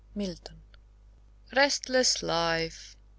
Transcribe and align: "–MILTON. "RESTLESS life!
"–MILTON. 0.15 0.63
"RESTLESS 1.55 2.23
life! 2.23 2.97